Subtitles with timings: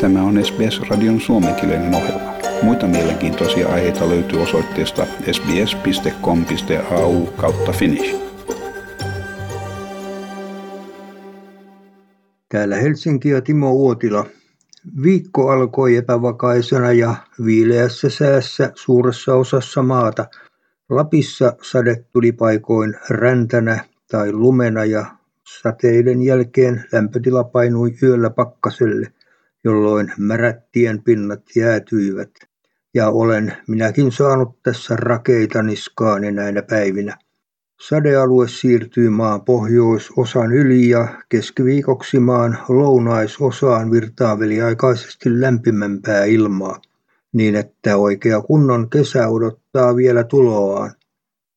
[0.00, 2.34] Tämä on SBS-radion suomenkielinen ohjelma.
[2.62, 8.16] Muita mielenkiintoisia aiheita löytyy osoitteesta sbs.com.au kautta finnish.
[12.48, 14.26] Täällä Helsinki ja Timo Uotila.
[15.02, 17.14] Viikko alkoi epävakaisena ja
[17.44, 20.26] viileässä säässä suuressa osassa maata.
[20.88, 25.06] Lapissa sade tuli paikoin räntänä tai lumena ja
[25.62, 29.06] sateiden jälkeen lämpötila painui yöllä pakkaselle–
[29.64, 32.30] jolloin märät tienpinnat jäätyivät,
[32.94, 37.18] ja olen minäkin saanut tässä rakeita niskaani näinä päivinä.
[37.88, 46.80] Sadealue siirtyy maan pohjoisosan yli ja keskiviikoksi maan lounaisosaan virtaa väliaikaisesti lämpimämpää ilmaa,
[47.32, 50.92] niin että oikea kunnon kesä odottaa vielä tuloaan.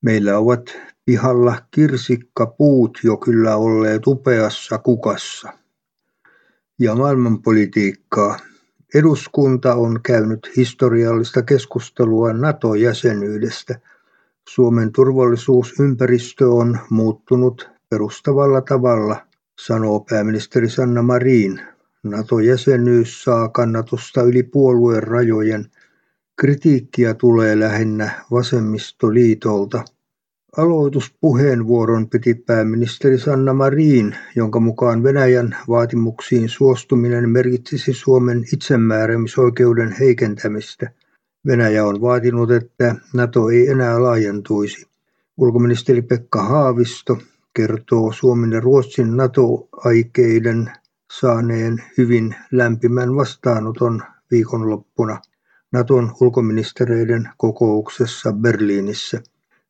[0.02, 0.64] Meillä ovat
[1.06, 5.63] pihalla kirsikkapuut jo kyllä olleet upeassa kukassa
[6.84, 8.40] ja maailmanpolitiikkaa.
[8.96, 13.80] Eduskunta on käynyt historiallista keskustelua NATO-jäsenyydestä.
[14.50, 19.28] Suomen turvallisuusympäristö on muuttunut perustavalla tavalla,
[19.60, 21.62] sanoo pääministeri Sanna Marin.
[22.04, 25.72] NATO-jäsenyys saa kannatusta yli puolueen rajojen.
[26.36, 29.86] Kritiikkiä tulee lähinnä vasemmistoliitolta.
[30.58, 40.92] Aloituspuheenvuoron piti pääministeri Sanna Marin, jonka mukaan Venäjän vaatimuksiin suostuminen merkitsisi Suomen itsemääräämisoikeuden heikentämistä.
[41.48, 44.88] Venäjä on vaatinut, että Nato ei enää laajentuisi.
[45.38, 47.18] Ulkoministeri Pekka Haavisto
[47.54, 50.72] kertoo Suomen ja Ruotsin NATO-aikeiden
[51.20, 55.22] saaneen hyvin lämpimän vastaanoton viikonloppuna
[55.72, 59.22] Naton ulkoministereiden kokouksessa Berliinissä.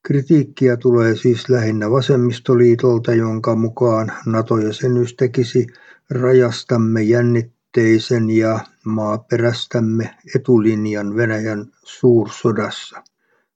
[0.04, 5.68] Kritiikkiä tulee siis lähinnä vasemmistoliitolta, jonka mukaan NATO-jäsenyys tekisi
[6.10, 13.04] rajastamme jännitteisen ja maaperästämme etulinjan Venäjän suursodassa.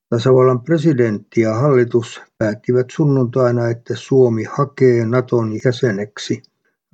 [0.10, 6.42] Tasavallan presidentti ja hallitus päättivät sunnuntaina, että Suomi hakee Naton jäseneksi.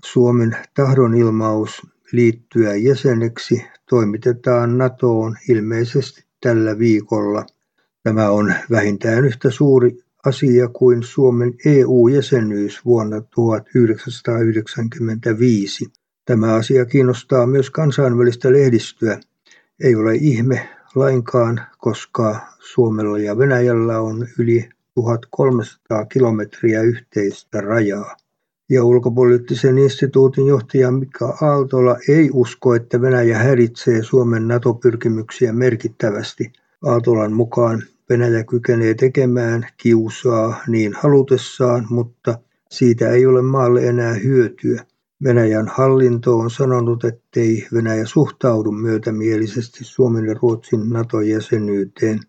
[0.06, 1.81] Suomen tahdonilmaus
[2.12, 7.46] liittyä jäseneksi toimitetaan NATOon ilmeisesti tällä viikolla.
[8.03, 15.86] Tämä on vähintään yhtä suuri asia kuin Suomen EU-jäsenyys vuonna 1995.
[16.25, 19.19] Tämä asia kiinnostaa myös kansainvälistä lehdistöä.
[19.84, 28.18] Ei ole ihme lainkaan, koska Suomella ja Venäjällä on yli 1300 kilometriä yhteistä rajaa.
[28.69, 36.52] Ja ulkopoliittisen instituutin johtaja Mika Aaltola ei usko, että Venäjä häiritsee Suomen NATO-pyrkimyksiä merkittävästi.
[36.86, 42.40] Aaltolan mukaan Venäjä kykenee tekemään kiusaa niin halutessaan, mutta
[42.72, 44.86] siitä ei ole maalle enää hyötyä.
[45.24, 52.19] Venäjän hallinto on sanonut, ettei Venäjä suhtaudu myötämielisesti Suomen ja Ruotsin NATO-jäsenyyteen.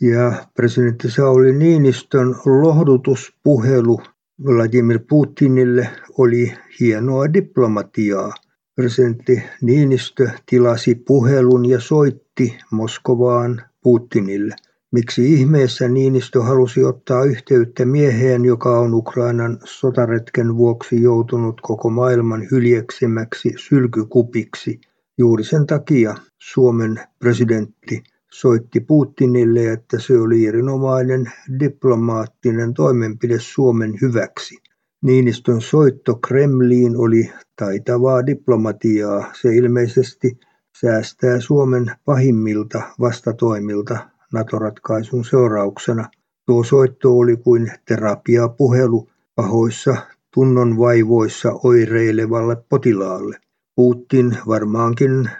[0.00, 4.00] Ja presidentti Sauli Niinistön lohdutuspuhelu
[4.44, 5.88] Vladimir Putinille
[6.18, 8.32] oli hienoa diplomatiaa.
[8.74, 14.54] Presidentti Niinistö tilasi puhelun ja soitti Moskovaan Putinille.
[14.92, 22.46] Miksi ihmeessä Niinistö halusi ottaa yhteyttä mieheen, joka on Ukrainan sotaretken vuoksi joutunut koko maailman
[22.50, 24.80] hyljeksemäksi sylkykupiksi?
[25.18, 28.02] Juuri sen takia Suomen presidentti
[28.32, 34.56] soitti Putinille, että se oli erinomainen diplomaattinen toimenpide Suomen hyväksi.
[35.02, 39.32] Niinistön soitto Kremliin oli taitavaa diplomatiaa.
[39.40, 40.38] Se ilmeisesti
[40.80, 46.08] säästää Suomen pahimmilta vastatoimilta NATO-ratkaisun seurauksena.
[46.46, 49.96] Tuo soitto oli kuin terapiapuhelu pahoissa
[50.34, 53.38] tunnonvaivoissa oireilevalle potilaalle.
[53.76, 55.30] Putin varmaankin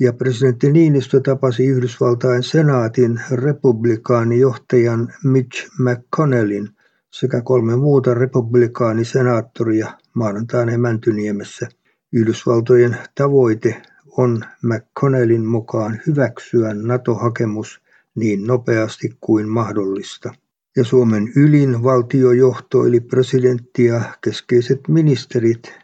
[0.00, 6.68] Ja presidentti Niinistö tapasi Yhdysvaltain senaatin republikaanijohtajan Mitch McConnellin
[7.14, 11.68] sekä kolme muuta republikaanisenaattoria maanantaina Mäntyniemessä.
[12.12, 13.82] Yhdysvaltojen tavoite
[14.16, 17.82] on McConnellin mukaan hyväksyä NATO-hakemus
[18.14, 20.34] niin nopeasti kuin mahdollista.
[20.76, 25.74] Ja Suomen ylin valtiojohto eli presidentti ja keskeiset ministerit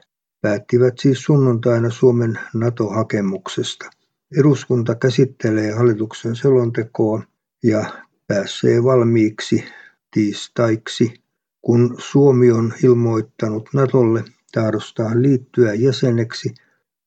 [0.41, 3.91] päättivät siis sunnuntaina Suomen NATO-hakemuksesta.
[4.39, 7.23] Eduskunta käsittelee hallituksen selontekoa
[7.63, 7.85] ja
[8.27, 9.65] pääsee valmiiksi
[10.11, 11.20] tiistaiksi,
[11.63, 16.55] kun Suomi on ilmoittanut Natolle tahdostaan liittyä jäseneksi,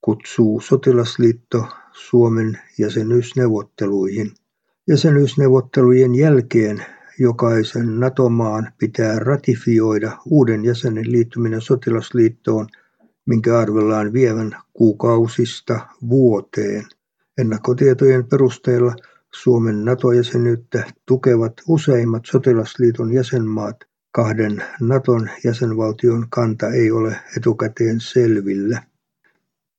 [0.01, 4.31] kutsuu sotilasliitto Suomen jäsenyysneuvotteluihin.
[4.87, 6.85] Jäsenyysneuvottelujen jälkeen
[7.19, 12.67] jokaisen NATO-maan pitää ratifioida uuden jäsenen liittyminen sotilasliittoon,
[13.25, 16.85] minkä arvellaan vievän kuukausista vuoteen.
[17.37, 18.95] Ennakkotietojen perusteella
[19.33, 23.92] Suomen NATO-jäsenyyttä tukevat useimmat sotilasliiton jäsenmaat.
[24.15, 28.83] Kahden Naton jäsenvaltion kanta ei ole etukäteen selvillä.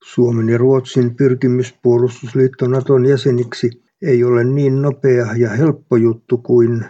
[0.04, 3.70] Suomen ja Ruotsin pyrkimys puolustusliitto Naton jäseniksi
[4.02, 6.84] ei ole niin nopea ja helppo juttu kuin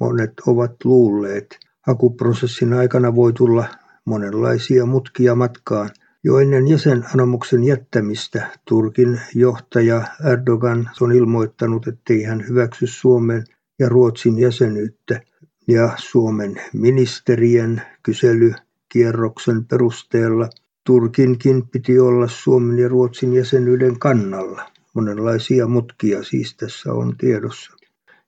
[0.00, 1.58] monet ovat luulleet.
[1.86, 3.64] Hakuprosessin aikana voi tulla
[4.04, 5.90] monenlaisia mutkia matkaan.
[6.24, 10.02] Jo ennen jäsenanomuksen jättämistä Turkin johtaja
[10.32, 13.44] Erdogan on ilmoittanut, ettei hän hyväksy Suomen
[13.78, 15.20] ja Ruotsin jäsenyyttä
[15.68, 20.48] ja Suomen ministerien kyselykierroksen perusteella
[20.84, 24.70] Turkinkin piti olla Suomen ja Ruotsin jäsenyyden kannalla.
[24.94, 27.72] Monenlaisia mutkia siis tässä on tiedossa.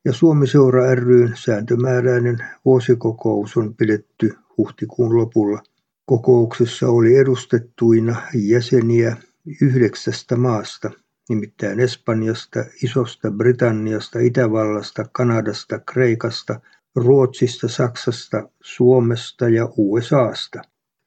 [0.05, 5.63] Ja Suomi-seura ryn sääntömääräinen vuosikokous on pidetty huhtikuun lopulla.
[6.07, 9.17] Kokouksessa oli edustettuina jäseniä
[9.61, 10.91] yhdeksästä maasta,
[11.29, 16.61] nimittäin Espanjasta, Isosta Britanniasta, Itävallasta, Kanadasta, Kreikasta,
[16.97, 20.63] Ruotsista, Saksasta, Suomesta ja USAsta.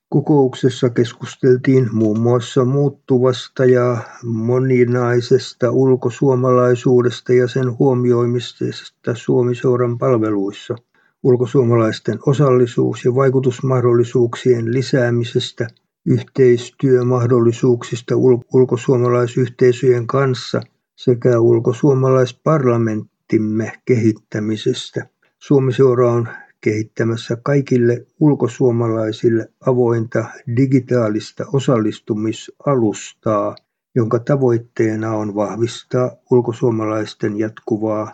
[0.09, 10.75] Kokouksessa keskusteltiin muun muassa muuttuvasta ja moninaisesta ulkosuomalaisuudesta ja sen huomioimisesta Suomi-seuran palveluissa,
[11.23, 15.67] ulkosuomalaisten osallisuus- ja vaikutusmahdollisuuksien lisäämisestä,
[16.05, 18.15] yhteistyömahdollisuuksista
[18.53, 20.61] ulkosuomalaisyhteisöjen kanssa
[20.95, 25.12] sekä ulkosuomalaisparlamenttimme kehittämisestä.
[25.47, 26.27] Suomi-seura on
[26.61, 30.25] kehittämässä kaikille ulkosuomalaisille avointa
[30.57, 33.55] digitaalista osallistumisalustaa,
[33.95, 38.11] jonka tavoitteena on vahvistaa ulkosuomalaisten jatkuvaa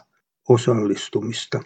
[0.49, 1.63] osallistumista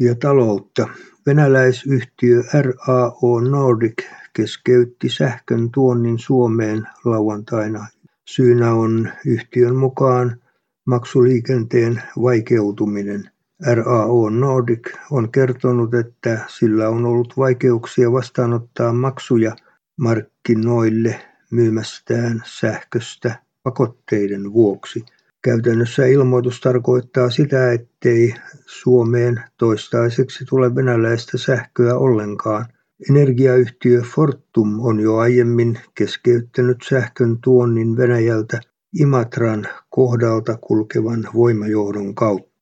[0.00, 0.88] ja taloutta.
[1.26, 4.02] Venäläisyhtiö RAO Nordic
[4.32, 7.86] keskeytti sähkön tuonnin Suomeen lauantaina.
[8.28, 10.40] Syynä on yhtiön mukaan
[10.86, 13.33] maksuliikenteen vaikeutuminen.
[13.62, 19.56] RAO Nordic on kertonut, että sillä on ollut vaikeuksia vastaanottaa maksuja
[19.96, 21.20] markkinoille
[21.50, 25.04] myymästään sähköstä pakotteiden vuoksi.
[25.42, 28.34] Käytännössä ilmoitus tarkoittaa sitä, ettei
[28.66, 32.66] Suomeen toistaiseksi tule venäläistä sähköä ollenkaan.
[33.10, 38.60] Energiayhtiö Fortum on jo aiemmin keskeyttänyt sähkön tuonnin Venäjältä
[39.00, 42.53] Imatran kohdalta kulkevan voimajohdon kautta.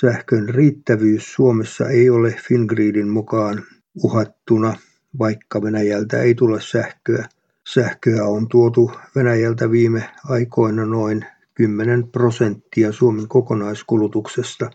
[0.00, 3.62] Sähkön riittävyys Suomessa ei ole Fingridin mukaan
[3.94, 4.76] uhattuna,
[5.18, 7.28] vaikka Venäjältä ei tule sähköä.
[7.74, 11.24] Sähköä on tuotu Venäjältä viime aikoina noin
[11.54, 14.70] 10 prosenttia Suomen kokonaiskulutuksesta.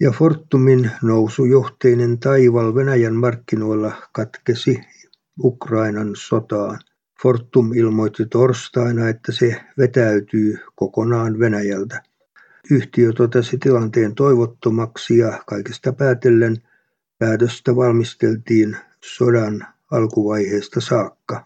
[0.00, 4.80] Ja Fortumin nousujohteinen taival Venäjän markkinoilla katkesi
[5.44, 6.78] Ukrainan sotaan.
[7.22, 12.02] Fortum ilmoitti torstaina, että se vetäytyy kokonaan Venäjältä.
[12.70, 16.56] Yhtiö totesi tilanteen toivottomaksi ja kaikesta päätellen
[17.18, 21.44] päätöstä valmisteltiin sodan alkuvaiheesta saakka.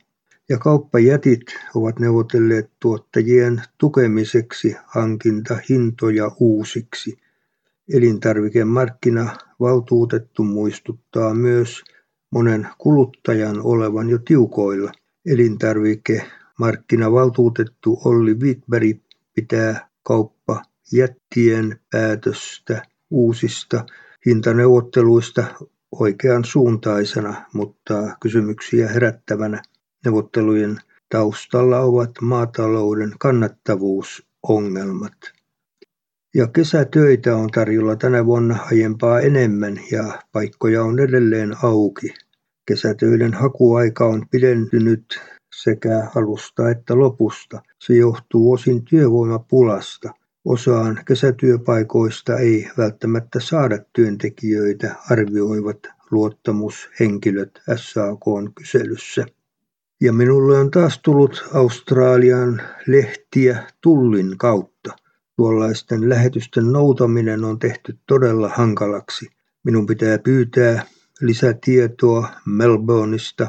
[0.49, 1.41] Ja kauppajätit
[1.75, 7.19] ovat neuvotelleet tuottajien tukemiseksi hankintahintoja uusiksi.
[7.95, 11.85] Elintarvikemarkkinavaltuutettu muistuttaa myös
[12.31, 14.93] monen kuluttajan olevan jo tiukoilla.
[15.27, 18.99] Elintarvikemarkkinavaltuutettu Olli Wittberg
[19.35, 20.38] pitää kauppa
[20.93, 23.87] jättien päätöstä uusista
[24.27, 25.45] hintaneuvotteluista
[25.93, 29.63] oikean suuntaisena, mutta kysymyksiä herättävänä.
[30.05, 30.79] Neuvottelujen
[31.09, 35.13] taustalla ovat maatalouden kannattavuusongelmat.
[36.35, 42.15] Ja kesätöitä on tarjolla tänä vuonna aiempaa enemmän ja paikkoja on edelleen auki.
[42.67, 45.21] Kesätöiden hakuaika on pidentynyt
[45.63, 47.63] sekä alusta että lopusta.
[47.79, 50.11] Se johtuu osin työvoimapulasta.
[50.45, 55.79] Osaan kesätyöpaikoista ei välttämättä saada työntekijöitä, arvioivat
[56.11, 59.27] luottamushenkilöt SAKn kyselyssä.
[60.01, 64.97] Ja minulle on taas tullut Australian lehtiä tullin kautta.
[65.37, 69.29] Tuollaisten lähetysten noutaminen on tehty todella hankalaksi.
[69.65, 70.83] Minun pitää pyytää
[71.21, 73.49] lisätietoa Melbourneista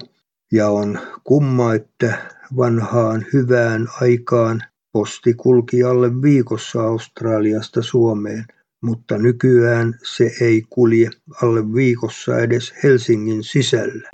[0.52, 2.18] ja on kumma, että
[2.58, 8.46] vanhaan hyvään aikaan posti kulki alle viikossa Australiasta Suomeen,
[8.82, 11.10] mutta nykyään se ei kulje
[11.44, 14.10] alle viikossa edes Helsingin sisällä.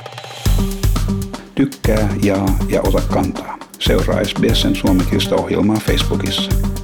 [1.55, 3.57] Tykkää, jaa ja ota kantaa.
[3.79, 6.74] Seuraa SBSn suomenkielistä ohjelmaa Facebookissa.